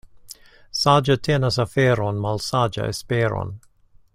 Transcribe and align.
Saĝa 0.77 1.17
tenas 1.27 1.59
aferon, 1.65 2.23
malsaĝa 2.25 2.89
esperon. 2.95 3.57